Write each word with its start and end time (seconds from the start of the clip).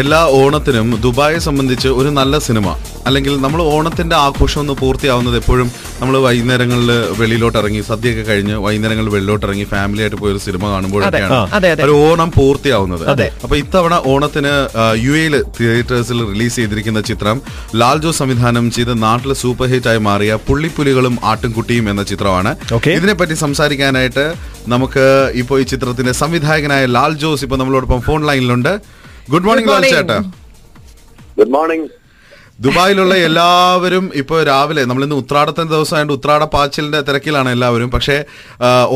എല്ലാ 0.00 0.18
ഓണത്തിനും 0.40 0.88
ദുബായെ 1.04 1.38
സംബന്ധിച്ച് 1.46 1.88
ഒരു 2.00 2.10
നല്ല 2.18 2.34
സിനിമ. 2.46 2.68
അല്ലെങ്കിൽ 3.08 3.34
നമ്മൾ 3.44 3.60
ഓണത്തിന്റെ 3.72 4.16
ആഘോഷം 4.26 4.60
ഒന്ന് 4.62 4.74
പൂർത്തിയാവുന്നത് 4.80 5.36
എപ്പോഴും 5.40 5.68
നമ്മൾ 6.00 6.14
വൈകുന്നേരങ്ങളിൽ 6.26 6.90
വെളിയിലോട്ട് 7.20 7.58
ഇറങ്ങി 7.60 7.80
സദ്യയൊക്കെ 7.88 8.22
കഴിഞ്ഞ് 8.28 8.54
വൈകുന്നേരങ്ങളിൽ 8.64 9.10
വെളിയിലോട്ട് 9.14 9.44
ഇറങ്ങി 9.46 9.66
ഫാമിലി 9.72 10.02
ആയിട്ട് 10.04 10.18
പോയി 10.22 10.32
ഒരു 10.34 10.40
സിനിമ 10.46 10.62
കാണുമ്പോഴൊക്കെയാണ്. 10.72 11.34
ഒരു 11.86 11.94
ഓണം 12.06 12.30
പൂർത്തിയാവുന്നത്. 12.38 13.04
അപ്പൊ 13.44 13.56
ഇത്തവണ 13.62 13.94
ഓണത്തിന് 14.12 14.54
യു 15.04 15.12
എയിൽ 15.20 15.36
തിയേറ്റേഴ്സിൽ 15.58 16.20
റിലീസ് 16.32 16.56
ചെയ്തിരിക്കുന്ന 16.60 17.02
ചിത്രം 17.10 17.36
ലാൽജോ 17.82 18.12
സംവിധാനം 18.20 18.70
ചെയ്ത് 18.78 19.02
നാട്ടിൽ 19.06 19.32
സൂപ്പർ 19.42 19.68
ഹിറ്റ് 19.74 19.92
ആയി 19.92 20.02
മാറിയ 20.08 20.34
പുള്ളിപ്പുലികളും 20.48 21.16
ആട്ടുംകുട്ടിയും 21.32 21.86
എന്ന 21.94 22.02
ചിത്രമാണ്. 22.12 22.52
ഇതിനെപ്പറ്റി 22.98 23.36
സംസാരിക്കാനായിട്ട് 23.44 24.26
നമുക്ക് 24.74 25.06
ഇപ്പോൾ 25.42 25.56
ഈ 25.60 25.64
ചിത്രത്തിന്റെ 25.74 26.12
സംവിധായകനായ 26.24 26.84
ലാൽ 26.98 27.14
ജോസ് 27.24 27.44
ഇപ്പൊ 27.44 27.56
നമ്മളോടൊപ്പം 27.62 28.02
ഫോൺ 28.08 28.20
ലൈനിലുണ്ട്. 28.30 28.74
ഗുഡ് 29.32 29.46
മോർണിംഗ് 29.48 29.70
ലാൽ 29.72 29.84
ചേട്ടാ. 29.92 30.16
ഗുഡ് 31.38 31.52
മോർണിംഗ് 31.56 31.86
ദുബായിലുള്ള 32.64 33.14
എല്ലാവരും 33.26 34.04
ഇപ്പോൾ 34.20 34.38
രാവിലെ 34.48 34.82
നമ്മളിന്ന് 34.90 35.16
ഉത്രാടത്തിന്റെ 35.22 35.72
ദിവസമായിട്ട് 35.74 36.12
ഉത്രാട 36.16 36.42
പാച്ചിലിന്റെ 36.52 37.00
തിരക്കിലാണ് 37.08 37.48
എല്ലാവരും. 37.54 37.88
പക്ഷേ 37.94 38.16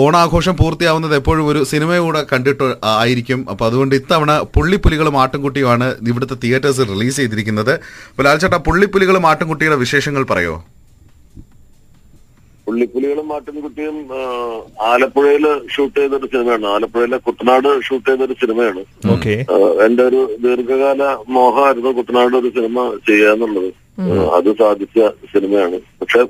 ഓണാഘോഷം 0.02 0.54
പൂർത്തിയാവുന്നത് 0.60 1.14
എപ്പോഴും 1.20 1.44
ഒരു 1.52 1.60
സിനിമ 1.72 1.98
കൂടെ 2.04 2.20
കണ്ടിട്ട് 2.32 2.68
ആയിരിക്കും. 3.00 3.40
അപ്പോൾ 3.52 3.66
അതുകൊണ്ട് 3.68 3.94
ഇത്തവണ 4.00 4.32
പുള്ളിപ്പുലികളും 4.56 5.16
ആട്ടുംകുട്ടിയുമാണ് 5.22 5.88
ഇവിടുത്തെ 6.12 6.38
തിയേറ്റേഴ്സ് 6.44 6.86
റിലീസ് 6.92 7.18
ചെയ്തിരിക്കുന്നത്. 7.22 7.74
അപ്പോൾ 8.10 8.26
ലാൽ 8.28 8.38
ചേട്ടാ 8.44 8.60
പുള്ളിപ്പുലികളും 8.68 9.26
ആട്ടുംകുട്ടിയുടെ 9.32 9.78
വിശേഷങ്ങൾ 9.84 10.24
പറയോ? 10.32 10.56
പുള്ളിപ്പുലികളും 12.68 13.26
മാട്ടിൻകുട്ടിയും 13.32 13.98
ആലപ്പുഴയിൽ 14.92 15.44
ഷൂട്ട് 15.74 15.94
ചെയ്തൊരു 15.98 16.26
സിനിമയാണ്. 16.32 16.66
ആലപ്പുഴയിലെ 16.76 17.18
കുട്ടനാട് 17.26 17.68
ഷൂട്ട് 17.86 18.08
ചെയ്തൊരു 18.08 18.34
സിനിമയാണ്. 18.40 18.82
എന്റെ 19.84 20.02
ഒരു 20.08 20.20
ദീർഘകാല 20.42 21.02
മോഹമായിരുന്നു 21.36 21.90
കുട്ടനാട് 21.98 22.34
ഒരു 22.40 22.50
സിനിമ 22.56 22.84
ചെയ്യാന്നുള്ളത് 23.08 23.70
അത് 24.38 24.50
സാധിച്ച 24.60 24.98
സിനിമയാണ്. 25.32 25.78
പക്ഷെ 26.00 26.22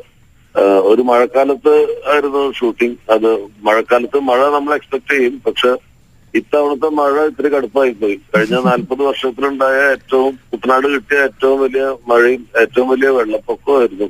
ഒരു 0.91 1.03
മഴക്കാലത്ത് 1.08 1.75
ആയിരുന്നു 2.12 2.45
ഷൂട്ടിംഗ്. 2.58 2.97
അത് 3.14 3.30
മഴക്കാലത്ത് 3.67 4.20
മഴ 4.30 4.41
നമ്മൾ 4.56 4.73
എക്സ്പെക്ട് 4.78 5.11
ചെയ്യും. 5.14 5.34
പക്ഷെ 5.47 5.73
ഇത്തവണത്തെ 6.34 6.89
മഴ 6.98 7.15
ഇത്തിരി 7.29 7.48
കടുപ്പായി 7.55 7.93
പോയി 8.01 8.17
കഴിഞ്ഞ 8.34 8.57
നാൽപ്പത് 8.69 9.03
വർഷത്തിലുണ്ടായ 9.09 9.79
ഏറ്റവും 9.95 10.33
കുട്ടനാട് 10.51 10.87
കിട്ടിയ 10.95 11.19
ഏറ്റവും 11.29 11.61
വലിയ 11.61 11.85
മഴയും 12.11 12.43
ഏറ്റവും 12.62 12.89
വലിയ 12.93 13.09
വെള്ളപ്പൊക്കമായിരുന്നു 13.19 14.09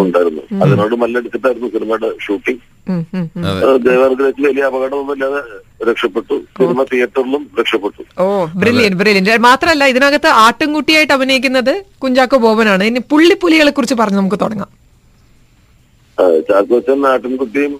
ഉണ്ടായിരുന്നു 0.00 0.42
അതിനോട് 0.64 0.94
മല്ലടിച്ചിട്ടായിരുന്നു 1.02 1.68
സിനിമയുടെ 1.74 2.10
ഷൂട്ടിംഗ്. 2.26 2.60
ദേവർഗ്രഹത്തിൽ 3.88 4.46
വലിയ 4.48 4.64
അപകടമൊന്നുമില്ലാതെ 4.70 5.42
രക്ഷപ്പെട്ടു. 5.88 6.36
സിനിമ 6.58 6.82
തിയേറ്ററിലും 6.92 7.42
രക്ഷപ്പെട്ടു. 7.60 8.02
ഓ 8.24 8.26
ബ്രില്യൻ 8.62 8.94
ബ്രില്യൻ 9.00 9.42
മാത്രമല്ല 9.48 9.84
ഇതിനകത്ത് 9.94 10.30
ആട്ടുംകുട്ടിയായിട്ട് 10.46 11.14
അഭിനയിക്കുന്നത് 11.18 11.74
കുഞ്ചാക്കോ 12.04 12.38
ബോബനാണ്. 12.46 12.84
ഇനി 12.92 13.02
പുള്ളിപ്പുലികളെ 13.12 13.70
കുറിച്ച് 13.74 13.98
പറഞ്ഞ് 14.02 14.20
നമുക്ക് 14.22 14.40
തുടങ്ങാം. 14.44 14.70
ചാക്കോച്ചൻ 16.18 16.98
നാട്ടിൻകുട്ടിയും 17.00 17.72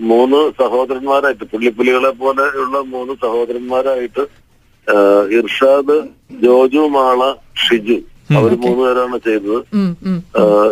മൂന്ന് 0.00 0.40
സഹോദരന്മാരായിട്ട് 0.60 1.44
പുള്ളിപ്പുലികളെ 1.52 2.10
പോലെയുള്ള 2.10 2.78
മൂന്ന് 2.94 3.14
സഹോദരന്മാരായിട്ട് 3.22 4.24
ഇർഷാദ് 5.38 5.96
ജോജു 6.42 6.82
മാള 6.96 7.20
ഷിജു. 7.64 7.98
അവർ 8.36 8.52
മൂന്നുപേരാണ് 8.62 9.16
ചെയ്തത്. 9.24 9.58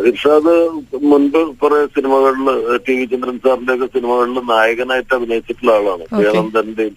ഇർഷാദ് 0.09 0.55
മുൻപ് 1.03 1.41
കുറെ 1.63 1.87
സിനിമകളിൽ 1.87 2.47
ടി 2.89 2.95
വി 2.98 3.05
ചന്ദ്രൻ 3.05 3.39
സാറിന്റെ 3.45 3.75
ഒക്കെ 3.75 3.87
സിനിമകളിൽ 3.87 4.39
നായകനായിട്ട് 4.48 5.15
അഭിനയിച്ചിട്ടുള്ള 5.15 5.73
ആളാണ്. 5.73 6.05
ജയനന്ദന്റെയും 6.23 6.95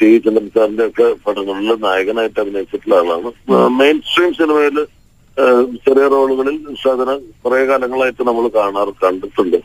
ടി 0.00 0.08
വി 0.12 0.18
ചന്ദ്രൻ 0.18 0.50
സാറിന്റെ 0.54 0.86
ഒക്കെ 0.86 1.08
പടങ്ങളിൽ 1.26 1.76
നായകനായിട്ട് 1.86 2.40
അഭിനയിച്ചിട്ടുള്ള 2.40 2.96
ആളാണ്. 3.02 3.32
മെയിൻ 3.80 4.00
സ്ട്രീം 4.10 4.32
സിനിമയിൽ 4.34 4.78
ചെറിയ 5.84 6.06
റോളുകളിൽ 6.12 6.56
ഇർഷാദിനെ 6.72 7.14
കുറെ 7.42 7.60
കാലങ്ങളായിട്ട് 7.68 8.22
നമ്മൾ 8.28 8.44
കാണാറ് 8.56 8.92
കണ്ടിട്ടുണ്ട്. 9.04 9.58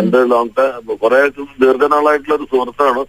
എന്റെ 0.00 0.20
ലോങ് 0.32 0.54
ടൈം 0.58 0.88
കുറെ 1.02 1.20
ദീർഘനാളായിട്ടുള്ള 1.62 2.34
ഒരു 2.38 2.46
സുഹൃത്താണ്. 2.52 3.02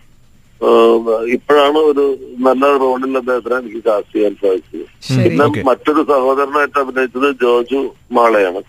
ഇപ്പോഴാണ് 1.35 1.79
ഒരു 1.91 2.03
നല്ല 2.47 2.65
റോളിൽ 2.83 3.17
അദ്ദേഹത്തിനെ 3.21 3.55
എനിക്ക് 3.61 3.81
കാസ്റ്റ് 3.87 4.13
ചെയ്യാൻ 4.17 4.35
സാധിച്ചത്. 4.43 4.85
പിന്നെ 5.23 5.45
മറ്റൊരു 5.69 6.01
സഹോദരനായിട്ട് 6.11 6.77
അഭിനയിച്ചത് 6.83 7.27
ജോജു 7.43 7.81
മാളയാണ്. 8.17 8.61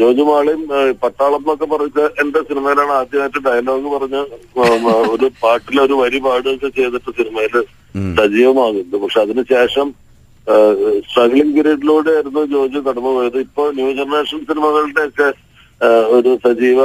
ജോജു 0.00 0.22
മാളയും 0.30 0.62
പട്ടാളം 1.02 1.40
എന്നൊക്കെ 1.42 1.66
പറഞ്ഞ 1.72 2.06
എന്റെ 2.22 2.40
സിനിമയിലാണ് 2.48 2.92
ആദ്യമായിട്ട് 3.00 3.40
ഡയലോഗ് 3.46 3.88
പറഞ്ഞ് 3.94 4.22
ഒരു 5.14 5.26
പാട്ടിലെ 5.42 5.80
ഒരു 5.86 5.96
വരി 6.02 6.20
പാടുകയൊക്കെ 6.26 6.70
ചെയ്തിട്ട് 6.78 7.10
സിനിമയിൽ 7.18 7.56
സജീവമാകുന്നത്. 8.20 8.96
പക്ഷെ 9.02 9.20
അതിനുശേഷം 9.24 9.88
സ്ട്രഗ്ലിംഗ് 11.08 11.54
പീരീഡിലൂടെ 11.56 12.10
ആയിരുന്നു 12.16 12.42
ജോജു 12.52 12.78
കടന്നു 12.86 13.10
പോയത്. 13.16 13.38
ഇപ്പൊ 13.46 13.64
ന്യൂ 13.78 13.88
ജനറേഷൻ 13.98 14.40
സിനിമകളുടെ 14.48 15.04
ഒക്കെ 15.08 15.28
ഒരു 16.16 16.30
സജീവ. 16.44 16.80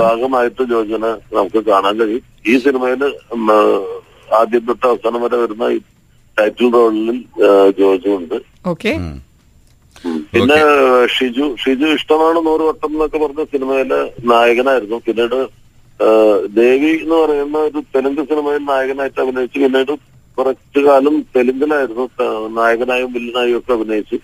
ഭാഗമായിട്ട് 0.00 0.62
ജോജുനെ 0.72 1.12
നമുക്ക് 1.36 1.60
കാണാൻ 1.70 1.94
കഴിയും. 2.00 2.24
ഈ 2.50 2.54
സിനിമയിൽ 2.64 3.02
ആദ്യം 4.40 4.64
തൊട്ട് 4.68 4.86
അവസാനം 4.90 5.22
വരെ 5.24 5.38
വരുന്ന 5.42 5.68
ടൈറ്റിൽ 6.38 6.68
റോളിൽ 6.76 7.18
ജോജു 7.78 8.10
ഉണ്ട്. 8.18 8.36
ഓക്കെ. 8.72 8.92
പിന്നെ 10.32 10.58
ഷിജു 11.14 11.46
ഷിജു 11.62 11.86
ഇഷ്ടമാണ് 11.98 12.40
നൂറ് 12.48 12.64
വട്ടം 12.68 12.90
എന്നൊക്കെ 12.94 13.18
പറഞ്ഞ 13.22 13.44
സിനിമയിലെ 13.54 14.00
നായകനായിരുന്നു. 14.32 14.98
പിന്നീട് 15.06 15.40
ദേവി 16.58 16.92
എന്ന് 17.04 17.16
പറയുന്ന 17.22 17.58
ഒരു 17.68 17.80
തെലുങ്ക് 17.94 18.22
സിനിമയിൽ 18.30 18.62
നായകനായിട്ട് 18.72 19.20
അഭിനയിച്ചു 19.22 19.58
പിന്നീട് 19.64 19.92
കുറച്ചു 20.38 20.80
കാലം 20.86 21.14
തെലുങ്കിലായിരുന്നു 21.34 22.04
നായകനായും 22.56 23.12
വില്ലനായും 23.14 23.56
ഒക്കെ 23.58 23.72
അഭിനയിച്ചു. 23.72 24.18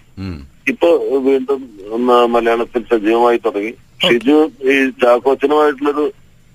ഇപ്പൊ 0.72 0.88
വീണ്ടും 1.24 1.60
ഒന്ന് 1.92 2.18
മലയാളത്തിൽ 2.34 2.82
സജീവമായി 2.90 3.38
തുടങ്ങി. 3.46 3.72
ഷിജു 4.04 4.36
ഈ 4.66 4.74
ചാക്കോച്ചനുമായിട്ടുള്ളൊരു 5.02 6.04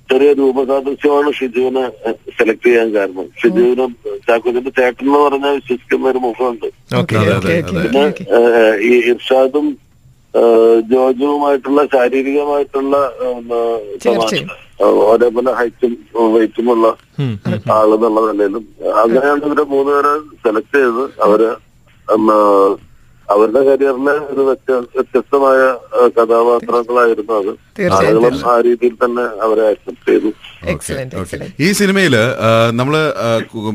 ചെറിയ 0.09 0.29
രൂപസാദൃശ്യമാണ് 0.33 1.29
ഷിജുവിനെ 1.39 1.83
സെലക്ട് 2.37 2.65
ചെയ്യാൻ 2.65 2.87
കാരണം. 2.93 3.25
ഷിജുവിനെ 3.41 3.85
ചാക്കോച്ചന്റെ 4.27 4.71
ചേട്ടൻ 4.79 5.05
എന്ന് 5.05 5.19
പറഞ്ഞാൽ 5.25 5.53
വിശ്വസിക്കുന്ന 5.59 6.07
ഒരു 6.13 6.21
മുഖമുണ്ട്. 6.25 6.67
പിന്നെ 7.83 8.05
ഈ 8.87 8.93
ഇർഷാദും 9.11 9.67
ജോജുവുമായിട്ടുള്ള 10.91 11.81
ശാരീരികമായിട്ടുള്ള 11.93 12.95
ഏഹ്, 13.27 13.69
ഏഹ്, 14.79 14.99
ഒരേപോലെ 15.05 15.51
ഹൈറ്റും 15.53 15.93
വെയിറ്റുമുള്ള 16.33 16.87
ആൾ 17.71 17.89
എന്നുള്ള 17.95 18.31
നിലയിലും. 18.31 18.63
അങ്ങനെയാണ് 18.95 19.41
ഇവരെ 19.45 19.63
മൂന്നുപേരെ 19.67 20.13
സെലക്ട് 20.43 20.75
ചെയ്ത് 20.75 21.03
അവർ 21.21 21.41
അവരുടെ 23.27 23.59
കരിയറിലെ 23.59 24.13
ഒരു 24.29 24.41
വ്യത്യ- 24.41 24.85
വ്യത്യസ്തമായ 24.95 25.57
കഥാപാത്രങ്ങളായിരുന്നു 26.09 27.33
അത്. 27.33 27.51
ആളുകളും 27.97 28.49
ആ 28.49 28.59
രീതിയിൽ 28.59 28.95
തന്നെ 29.03 29.25
അവരെ 29.41 29.67
അക്സെപ്റ്റ് 29.67 30.11
ചെയ്തു. 30.11 30.29
എക്സലന്റ് 30.65 31.47
ഈ 31.59 31.71
സിനിമയിൽ 31.71 32.15
നമ്മൾ 32.71 32.95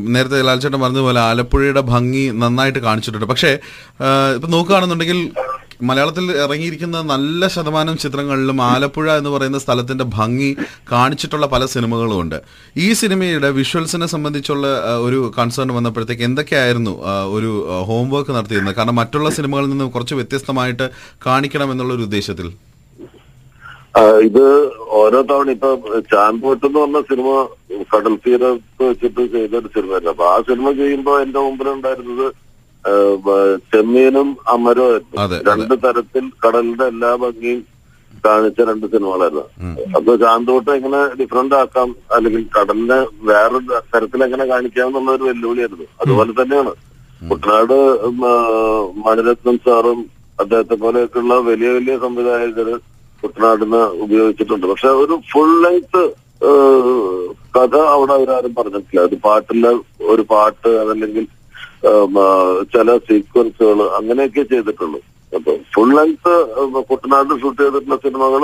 നേരത്തെ 0.09 0.43
ലാൽചേട്ടൻ 0.43 0.81
പറഞ്ഞതുപോലെ 0.81 1.21
ആലപ്പുഴയുടെ 1.21 1.81
ഭംഗി 1.87 2.31
നന്നായിട്ട് 2.35 2.79
കാണിച്ചിട്ടുണ്ട്. 2.79 3.27
പക്ഷേ 3.27 3.53
ഇപ്പൊ 4.35 4.49
നോക്കുകയാണെന്നുണ്ടെങ്കിൽ 4.49 5.21
മലയാളത്തിൽ 5.89 6.27
ഇറങ്ങിയിരിക്കുന്ന 6.45 6.99
നല്ല 7.13 7.49
ശതമാനം 7.55 7.97
ചിത്രങ്ങളിലും 8.05 8.59
ആലപ്പുഴ 8.71 9.07
എന്ന് 9.21 9.31
പറയുന്ന 9.35 9.59
സ്ഥലത്തിന്റെ 9.65 10.07
ഭംഗി 10.19 10.51
കാണിച്ചിട്ടുള്ള 10.93 11.47
പല 11.55 11.63
സിനിമകളും 11.75 12.19
ഉണ്ട്. 12.23 12.39
ഈ 12.87 12.89
സിനിമയുടെ 13.01 13.51
വിഷ്വൽസിനെ 13.59 14.09
സംബന്ധിച്ചുള്ള 14.15 14.67
ഒരു 15.07 15.21
കൺസേൺ 15.39 15.71
വന്നപ്പോഴത്തേക്ക് 15.79 16.25
എന്തൊക്കെയായിരുന്നു 16.31 16.95
ഒരു 17.39 17.51
ഹോംവർക്ക് 17.89 18.33
നടത്തിയിരുന്നത്? 18.37 18.77
കാരണം 18.79 18.99
മറ്റുള്ള 19.03 19.31
സിനിമകളിൽ 19.39 19.71
നിന്ന് 19.73 19.89
കുറച്ച് 19.97 20.15
വ്യത്യസ്തമായിട്ട് 20.21 20.89
കാണിക്കണം 21.27 21.73
എന്നുള്ള 21.75 21.95
ഒരു 21.99 22.07
ഉദ്ദേശത്തിൽ. 22.09 22.49
ഇത് 24.29 24.45
ഓരോ 25.01 25.19
തവണ 25.29 25.51
ഇപ്പൊ 25.57 25.69
ചാൻപോട്ട് 26.13 26.65
എന്ന് 26.69 26.79
പറഞ്ഞ 26.79 27.01
സിനിമ 27.11 27.29
കടൽ 27.93 28.15
തീരത്ത് 28.25 28.83
വെച്ചിട്ട് 28.89 29.23
ചെയ്ത 29.35 29.55
ഒരു 29.61 29.69
സിനിമയല്ല. 29.77 30.09
അപ്പൊ 30.15 30.25
ആ 30.33 30.37
സിനിമ 30.49 30.67
ചെയ്യുമ്പോ 30.81 31.13
എന്റെ 31.25 31.39
മുമ്പിലുണ്ടായിരുന്നത് 31.45 32.27
ചെമ്മീനും 33.73 34.29
അമരവും 34.55 35.05
അതെ. 35.23 35.37
രണ്ട് 35.49 35.75
തരത്തിൽ 35.85 36.25
കടലിന്റെ 36.45 36.87
എല്ലാ 36.93 37.11
ഭംഗിയും 37.23 37.61
കാണിച്ച 38.25 38.61
രണ്ട് 38.71 38.87
സിനിമകളായിരുന്നു. 38.93 39.45
അപ്പൊ 39.97 40.13
ചാന്തോട്ട് 40.23 40.71
എങ്ങനെ 40.79 41.01
ഡിഫറെന്റ് 41.21 41.57
ആക്കാം? 41.63 41.89
അല്ലെങ്കിൽ 42.17 42.43
കടലിനെ 42.57 42.99
വേറെ 43.31 43.59
തരത്തിൽ 43.95 44.25
എങ്ങനെ 44.27 44.45
കാണിക്കാം 44.53 44.89
എന്നുള്ള 44.89 45.11
ഒരു 45.19 45.25
വെല്ലുവിളിയായിരുന്നു. 45.31 45.87
അതുപോലെ 46.03 46.33
തന്നെയാണ്. 46.41 46.73
കുട്ടനാട് 47.31 47.77
മണിരത്നം 49.05 49.57
സാറും 49.67 50.01
അദ്ദേഹത്തെ 50.43 50.77
പോലെയൊക്കെയുള്ള 50.85 51.35
വലിയ 51.51 51.69
വലിയ 51.77 51.95
സംവിധായകര് 52.05 52.75
കുട്ടനാടിന് 53.23 53.83
ഉപയോഗിച്ചിട്ടുണ്ട്. 54.05 54.67
പക്ഷെ 54.73 54.91
ഒരു 55.03 55.15
ഫുൾ 55.33 55.53
ലെങ്ത് 55.65 56.03
കഥ 57.57 57.75
അവിടെ 57.95 58.13
അവരാരും 58.19 58.53
പറഞ്ഞിട്ടില്ല. 58.59 59.03
അത് 59.09 59.17
പാട്ടില്ല 59.27 59.67
ഒരു 60.15 60.23
പാട്ട് 60.33 60.71
അതല്ലെങ്കിൽ 60.83 61.25
ചില 62.75 62.89
സീക്വൻസുകൾ 63.07 63.79
അങ്ങനെയൊക്കെ 63.99 64.43
ചെയ്തിട്ടുള്ളൂ. 64.53 65.01
അപ്പൊ 65.37 65.53
ഫുൾ 65.75 65.91
ലെങ്ത് 65.97 66.35
കുട്ടനാട് 66.91 67.33
ഷൂട്ട് 67.43 67.61
ചെയ്തിട്ടുള്ള 67.63 67.97
സിനിമകൾ 68.05 68.43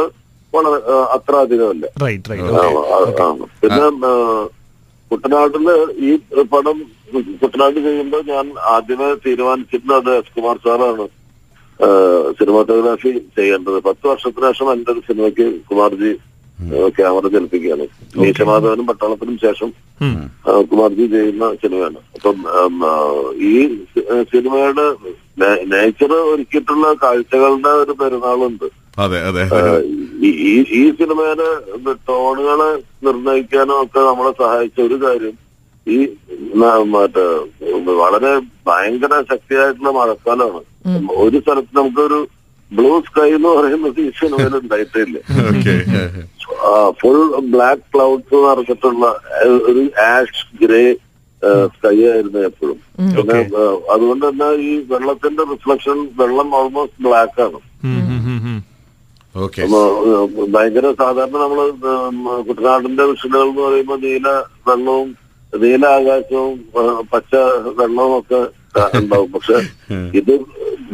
വളരെ 0.54 0.78
അത്ര 1.16 1.34
അധികമല്ല. 1.44 1.86
പിന്നെ 3.62 3.86
കുട്ടനാട്ടിൽ 4.00 4.10
കുട്ടനാട്ടിൽ 5.10 5.68
ഈ 6.08 6.10
പടം 6.52 6.76
കുട്ടനാട് 7.42 7.78
ചെയ്യുമ്പോൾ 7.86 8.22
ഞാൻ 8.32 8.46
ആദ്യമേ 8.74 9.08
തീരുമാനിച്ചിരുന്നത് 9.24 10.10
എസ് 10.18 10.34
കുമാർ 10.36 10.56
സാറാണ് 10.64 11.06
സിനിമാറ്റോഗ്രാഫി 12.38 13.10
ചെയ്യേണ്ടത്. 13.38 13.78
പത്ത് 13.88 14.04
വർഷത്തിന് 14.10 14.48
ശേഷം 14.50 14.68
എന്റെ 14.74 14.90
ഒരു 14.94 15.02
സിനിമയ്ക്ക് 15.08 15.46
കുമാർജി 15.70 16.12
ക്യാമറ 16.88 17.28
ചലിപ്പിക്കുകയാണ്. 17.28 17.86
നീശമാധവനും 18.16 18.86
പട്ടാളത്തിനും 18.86 19.38
ശേഷം 19.38 19.72
കുമാർജി 20.62 21.06
ചെയ്യുന്ന 21.06 21.54
സിനിമയാണ്. 21.54 21.94
അപ്പം 22.14 22.36
ഈ 23.42 23.84
സിനിമയുടെ 24.32 24.86
നേച്ചർ 25.66 26.12
ഒരുക്കിയിട്ടുള്ള 26.12 26.96
കാഴ്ചകളുടെ 27.02 27.68
ഒരു 27.68 27.92
പെരുന്നാളുണ്ട്. 27.92 28.64
അതെ 28.98 29.20
അതെ. 29.20 29.42
ഈ 30.22 30.30
ഈ- 30.72 30.90
സിനിമയുടെ 30.90 31.48
ടോണുകളെ 32.08 32.70
നിർണയിക്കാനും 33.06 33.82
ഒക്കെ 33.82 34.00
നമ്മളെ 34.00 34.32
സഹായിച്ച 34.32 34.80
ഒരു 34.80 34.94
കാര്യം 34.94 35.32
ഈ 35.86 36.08
മറ്റേ 36.84 37.26
വളരെ 37.92 38.38
ഭയങ്കര 38.66 39.22
ശക്തിയായിട്ടുള്ള 39.30 39.90
മഴക്കാലമാണ് 39.90 40.98
ഒരു 41.16 41.40
സ്ഥലത്ത് 41.40 41.76
നമുക്കൊരു 41.76 42.28
ബ്ലൂ 42.72 43.00
സ്കൈ 43.00 43.30
എന്ന് 43.30 43.48
പറയുന്നത് 43.48 44.00
ഈ 44.00 44.10
സിനിമയിൽ 44.10 44.56
ഉണ്ടായിട്ടില്ല 44.62 45.18
ഓക്കെ. 45.48 45.74
ഫുൾ 47.00 47.20
ബ്ലാക്ക് 47.52 47.86
ക്ലൗഡ്സ് 47.94 48.36
നിറച്ചിട്ടുള്ള 48.46 49.06
ഒരു 49.70 49.82
ആഷ് 50.08 50.44
ഗ്രേ 50.62 50.82
സ്കൈ 51.74 51.98
ആയിരുന്നു 52.12 52.40
എപ്പോഴും. 52.48 52.78
പിന്നെ 53.16 53.38
അതുകൊണ്ട് 53.92 54.24
തന്നെ 54.28 54.48
ഈ 54.70 54.72
വെള്ളത്തിന്റെ 54.90 55.44
റിഫ്ലക്ഷൻ 55.52 55.98
വെള്ളം 56.20 56.48
ഓൾമോസ്റ്റ് 56.58 57.04
ബ്ലാക്ക് 57.06 57.40
ആണ്. 57.46 57.60
ഭയങ്കര 60.54 60.86
സാധാരണ 61.00 61.36
നമ്മൾ 61.44 61.60
കുട്ടനാടിന്റെ 62.46 63.04
വിഷുകൾ 63.10 63.42
എന്ന് 63.48 63.62
പറയുമ്പോൾ 63.66 63.98
നീല 64.06 64.28
വെള്ളവും 64.68 65.08
നീല 65.52 65.84
ആകാശവും 65.98 66.56
പച്ച 67.12 67.34
വെള്ളവും 67.78 68.14
ഒക്കെ 68.18 68.40
ഉണ്ടാവും. 69.00 69.28
പക്ഷെ 69.36 69.56
ഇത് 70.20 70.34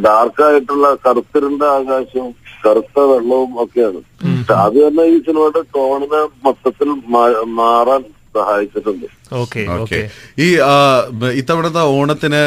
ഡാർക്കായിട്ടുള്ള 0.05 0.87
കറുത്തിരുണ്ട 1.05 1.63
ആകാശവും 1.77 2.31
കറുത്ത 2.65 2.99
വെള്ളവും 3.11 3.51
ഒക്കെയാണ്. 3.63 3.99
അത് 4.65 4.77
തന്നെ 4.83 5.03
ഈ 5.13 5.17
സിനിമയുടെ 5.25 5.61
ടോണിനെ 5.75 6.21
മൊത്തത്തിൽ 6.45 6.89
മാറാൻ 7.59 8.03
സഹായിച്ചിട്ടുണ്ട്. 8.39 9.05
Okay 9.41 9.61
okay. 9.75 9.99
ഈ 10.45 10.47
ഇത്തവണത്തെ 11.41 11.81
ഓണത്തിന് 11.97 12.41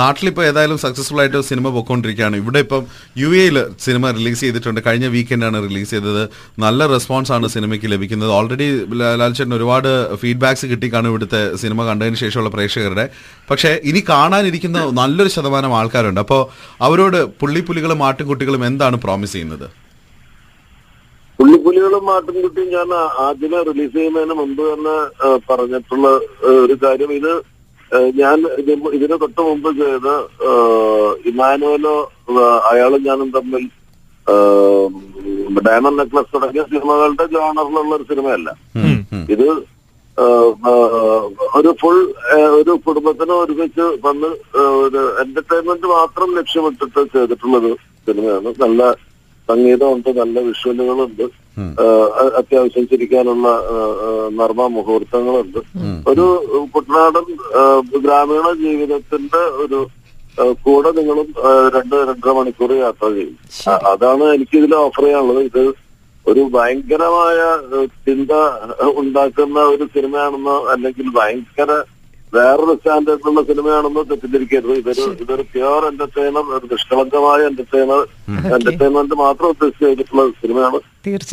നാട്ടിലിപ്പോ 0.00 0.42
ഏതായാലും 0.50 0.78
സക്സസ്ഫുൾ 0.84 1.20
ആയിട്ട് 1.22 1.40
സിനിമ 1.48 1.68
പൊക്കോണ്ടിരിക്കുകയാണ്. 1.76 2.36
ഇവിടെ 2.42 2.60
ഇപ്പം 2.64 2.82
യു 3.22 3.30
എയിൽ 3.40 3.56
സിനിമ 3.86 4.10
റിലീസ് 4.18 4.40
ചെയ്തിട്ടുണ്ട്. 4.44 4.80
കഴിഞ്ഞ 4.86 5.08
വീക്കെൻഡ് 5.16 5.46
ആണ് 5.48 5.58
റിലീസ് 5.68 5.90
ചെയ്തത്. 5.94 6.22
നല്ല 6.66 6.86
റെസ്പോൺസ് 6.94 7.32
ആണ് 7.36 7.48
സിനിമയ്ക്ക് 7.56 7.90
ലഭിക്കുന്നത്. 7.94 8.32
ഓൾറെഡി 8.38 8.68
ലാൽചേട്ടൻ 9.22 9.56
ഒരുപാട് 9.58 9.90
ഫീഡ്ബാക്സ് 10.22 10.66
കിട്ടിക്കാണ് 10.72 11.08
ഇവിടുത്തെ 11.12 11.42
സിനിമ 11.64 11.88
കണ്ടതിന് 11.90 12.20
ശേഷമുള്ള 12.24 12.52
പ്രേക്ഷകരുടെ. 12.56 13.06
പക്ഷേ 13.50 13.72
ഇനി 13.90 14.02
കാണാനിരിക്കുന്ന 14.14 14.78
നല്ലൊരു 15.02 15.32
ശതമാനം 15.36 15.74
ആൾക്കാരുണ്ട്. 15.80 16.22
അപ്പോൾ 16.26 16.42
അവരോട് 16.88 17.20
പുള്ളിപ്പുലികളും 17.42 18.02
ആട്ടിൻകുട്ടികളും 18.08 18.64
എന്താണ് 18.70 18.96
പ്രോമിസ് 19.06 19.34
ചെയ്യുന്നത്? 19.36 19.68
പുള്ളിപ്പുലികളും 21.40 22.02
മാട്ടിൻകുട്ടിയും 22.08 22.66
ഞാൻ 22.76 22.88
ആദ്യമേ 23.26 23.60
റിലീസ് 23.68 23.94
ചെയ്യുന്നതിന് 23.94 24.34
മുമ്പ് 24.40 24.62
തന്നെ 24.70 24.96
പറഞ്ഞിട്ടുള്ള 25.48 26.08
ഒരു 26.64 26.74
കാര്യം. 26.82 27.10
ഇത് 27.18 27.32
ഞാൻ 28.20 28.36
ഇത് 28.60 28.70
ഇതിന് 28.96 29.16
തൊട്ട് 29.22 29.40
മുമ്പ് 29.46 29.70
ചെയ്ത 29.78 30.08
ഇമാനുവലോ 31.30 31.94
അയാളും 32.72 33.02
ഞാനും 33.08 33.30
തമ്മിൽ 33.36 33.64
ഡയമണ്ട് 35.66 35.98
നെക്ലസ് 36.00 36.32
തുടങ്ങിയ 36.34 36.62
സിനിമകളുടെ 36.72 37.24
ജോണറിലുള്ള 37.34 37.92
ഒരു 37.98 38.04
സിനിമയല്ല. 38.12 38.48
ഇത് 39.34 39.48
ഒരു 41.58 41.70
ഫുൾ 41.80 41.98
ഒരു 42.60 42.72
കുടുംബത്തിനെ 42.86 43.34
ഒരുമിച്ച് 43.42 43.86
വന്ന് 44.06 44.30
ഒരു 44.84 45.02
എന്റർടൈൻമെന്റ് 45.22 45.88
മാത്രം 45.98 46.28
ലക്ഷ്യമിട്ടിട്ട് 46.40 47.00
ചെയ്തിട്ടുള്ളൊരു 47.14 47.72
സിനിമയാണ്. 48.08 48.50
നല്ല 48.64 48.82
സംഗീതമുണ്ട് 49.50 50.10
നല്ല 50.20 50.40
വിഷ്വലുകളുണ്ട്. 50.48 51.24
അത്യാവശ്യം 52.40 52.84
ചിരിക്കാനുള്ള 52.90 53.48
നർമ്മ 54.40 54.66
മുഹൂർത്തങ്ങളുണ്ട്. 54.76 55.60
ഒരു 56.10 56.26
കുട്ടനാടൻ 56.74 57.26
ഗ്രാമീണ 58.04 58.46
ജീവിതത്തിന്റെ 58.64 59.42
ഒരു 59.64 59.80
കൂടെ 60.64 60.90
നിങ്ങളും 60.96 61.28
രണ്ട് 61.74 61.94
രണ്ടര 62.08 62.32
മണിക്കൂർ 62.36 62.70
യാത്ര 62.78 63.06
ചെയ്യും. 63.14 63.36
അതാണ് 63.92 64.24
എനിക്കിതിൽ 64.36 64.72
ഓഫർ 64.84 65.04
ചെയ്യാനുള്ളത്. 65.04 65.40
ഇത് 65.50 65.64
ഒരു 66.30 66.42
ഭയങ്കരമായ 66.54 67.38
ചിന്ത 68.06 68.32
ഉണ്ടാക്കുന്ന 69.00 69.58
ഒരു 69.72 69.84
സിനിമയാണെന്നോ 69.94 70.56
അല്ലെങ്കിൽ 70.72 71.06
ഭയങ്കര 71.18 71.70
വേറൊരു 72.34 72.74
സ്റ്റാൻഡേർഡിലുള്ള 72.78 73.40
സിനിമയാണെന്നോ 73.48 74.02
തെറ്റിദ്ധരിക്കരുത്. 74.10 74.74
ഇതൊരു 74.80 75.04
ഇതൊരു 75.22 75.44
പ്യുവർ 75.52 75.82
എന്റർടൈനർ 75.90 76.44
ഒരു 76.56 76.66
നിഷ്കളങ്കമായ 76.72 77.40
എന്റർടൈനർ 77.50 78.00
എന്റർടൈൻമെന്റ് 78.56 79.16
മാത്രം 79.24 79.48
ഉദ്ദേശിച്ച് 79.54 79.84
ചെയ്തിട്ടുള്ള 79.86 80.24
സിനിമയാണ്. 80.42 80.80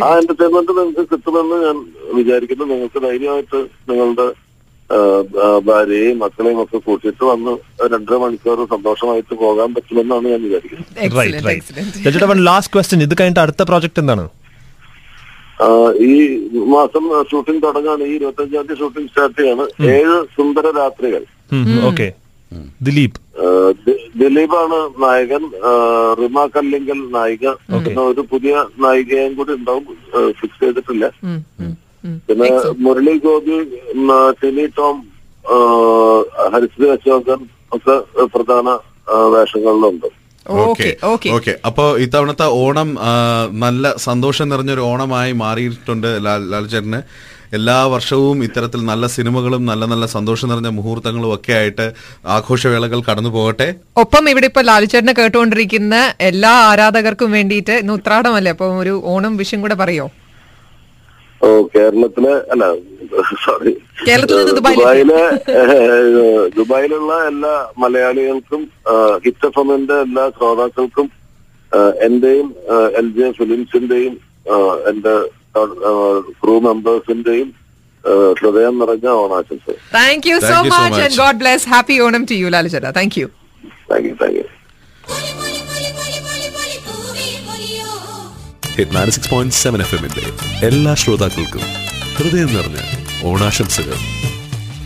ആ 0.08 0.10
എന്റർടൈൻമെന്റ് 0.22 0.76
നിങ്ങൾക്ക് 0.80 1.06
കിട്ടുമെന്ന് 1.14 1.58
ഞാൻ 1.68 1.78
വിചാരിക്കുന്നു. 2.20 2.66
നിങ്ങൾക്ക് 2.74 3.02
ധൈര്യമായിട്ട് 3.08 3.62
നിങ്ങളുടെ 3.92 4.28
ഭാര്യയും 5.68 5.68
ഭാര്യയെയും 5.68 6.18
മക്കളെയും 6.24 6.60
ഒക്കെ 6.62 6.78
കൂട്ടിയിട്ട് 6.88 7.24
വന്ന് 7.30 7.54
രണ്ടര 7.94 8.18
മണിക്കൂർ 8.24 8.60
സന്തോഷമായിട്ട് 8.74 9.34
പോകാൻ 9.42 9.70
പറ്റുമെന്നാണ് 9.78 10.26
ഞാൻ 10.34 10.42
വിചാരിക്കുന്നത്. 10.48 10.86
ഇത് 13.06 13.16
കഴിഞ്ഞിട്ട് 13.22 13.42
അടുത്ത 13.46 13.64
പ്രോജക്ട് 13.72 14.02
എന്താണ്? 14.04 14.26
ഈ 16.08 16.14
മാസം 16.74 17.04
ഷൂട്ടിംഗ് 17.30 17.62
തുടങ്ങാണ് 17.64 18.04
ഈ 18.10 18.14
ഇരുപത്തി 18.16 18.42
അഞ്ചാം 18.44 18.66
തീയതി 18.68 18.80
ഷൂട്ടിംഗ് 18.82 19.10
സ്റ്റാർട്ട് 19.10 19.38
ചെയ്യാണ്. 19.40 19.66
ഏഴ് 19.94 20.18
സുന്ദര 20.36 20.72
രാത്രികൾ. 20.78 21.24
ഓക്കെ. 21.90 22.08
ദിലീപ്. 22.88 23.18
ദിലീപാണ് 24.20 24.78
നായകൻ 25.04 25.44
റിമ 26.20 26.46
കല്ലിങ്കൽ 26.56 27.00
നായിക. 27.16 27.46
പിന്നെ 27.86 28.02
ഒരു 28.12 28.22
പുതിയ 28.32 28.54
നായികയും 28.86 29.34
കൂടി 29.40 29.52
ഉണ്ടാവും. 29.60 29.86
ഫിക്സ് 30.40 30.62
ചെയ്തിട്ടില്ല. 30.64 31.06
പിന്നെ 32.28 32.50
മുരളി 32.86 33.16
ഗോപി 33.26 33.58
ടിനി 34.42 34.66
ടോം 34.78 34.98
ഹരിശ്രീ 36.54 36.88
അശോകൻ 36.96 37.42
ഒക്കെ 37.78 37.96
പ്രധാന 38.36 38.68
വേഷങ്ങളിലുണ്ട്. 39.34 40.08
ഓക്കെ 40.66 40.90
ഓക്കെ 41.38 41.54
അപ്പോ 41.70 41.86
ഇത്തവണത്തെ 42.06 42.48
ഓണം 42.64 42.90
നല്ല 43.64 43.94
സന്തോഷം 44.08 44.50
നിറഞ്ഞൊരു 44.52 44.84
ഓണമായി 44.92 45.32
മാറിയിട്ടുണ്ട് 45.44 46.10
ലാൽ 46.26 46.44
ലാൽചേട്ടന്. 46.52 47.02
എല്ലാ 47.58 47.76
വർഷവും 47.94 48.38
ഇത്തരത്തിൽ 48.46 48.82
നല്ല 48.90 49.08
സിനിമകളും 49.16 49.62
നല്ല 49.70 49.84
നല്ല 49.92 50.06
സന്തോഷം 50.16 50.50
നിറഞ്ഞ 50.52 50.70
മുഹൂർത്തങ്ങളും 50.78 51.30
ഒക്കെ 51.36 51.54
ആയിട്ട് 51.60 51.86
ആഘോഷവേളകൾ 52.36 53.00
കടന്നു 53.10 53.32
പോകട്ടെ. 53.36 53.68
ഒപ്പം 54.04 54.30
ഇവിടെ 54.34 54.48
ഇപ്പൊ 54.52 54.64
ലാലുചേട്ടനെ 54.70 55.14
കേട്ടുകൊണ്ടിരിക്കുന്ന 55.20 55.96
എല്ലാ 56.30 56.54
ആരാധകർക്കും 56.72 57.32
വേണ്ടിയിട്ട് 57.38 57.76
ഇന്ന് 57.84 57.94
ഉത്രാടമല്ലേ? 58.00 58.54
അപ്പൊ 58.56 58.68
ഒരു 58.84 58.96
ഓണം 59.14 59.36
വിഷയം 59.42 59.62
കൂടെ 59.66 59.78
പറയോ? 59.84 60.08
ഓ 61.42 61.50
കേരളത്തിലെ 61.76 62.34
അല്ല 62.52 62.64
സോറി 63.46 63.74
ദുബായിലെ. 64.50 65.22
ദുബായിലുള്ള 66.58 67.14
എല്ലാ 67.28 67.54
മലയാളികൾക്കും 67.78 68.62
ഹിറ്റഫമിന്റെ 69.26 69.96
എല്ലാ 70.00 70.24
ശ്രോതാക്കൾക്കും 70.30 71.08
എന്റെയും 72.02 72.48
എൽ 73.00 73.08
ജെ 73.18 73.28
ഫിലിംസിന്റെയും 73.32 74.14
എന്റെ 74.90 75.16
ക്രൂ 76.42 76.56
മെമ്പേഴ്സിന്റെയും 76.60 77.50
ഹൃദയം 78.40 78.76
നിറഞ്ഞ 78.80 79.08
ഓണാശംസ 79.22 79.66
thank 79.94 80.28
you 80.30 80.38
so 80.42 80.58
much. 80.66 81.02
And 81.02 81.18
God 81.18 81.40
bless 81.44 81.68
happy 81.70 81.98
Onam 82.00 82.26
to 82.26 82.36
you 82.36 82.50
ലാലുചേട്ടാ 82.50 82.92
thank 82.92 83.18
you 83.22 83.28
thank 83.90 84.08
you 84.10 84.16
thank 84.22 84.38
you 84.38 84.46
എല്ലാ 90.62 90.94
ശ്രോതാക്കൾക്കും 90.94 91.62
ഹൃദയം 92.16 92.54
നിറഞ്ഞ 92.54 92.78
ഓണാശംസകൾ. 93.24 93.98